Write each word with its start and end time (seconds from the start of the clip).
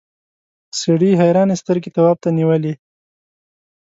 سړي 0.79 1.11
حیرانې 1.21 1.55
سترګې 1.61 1.89
تواب 1.95 2.17
ته 2.23 2.29
نیولې. 2.37 2.73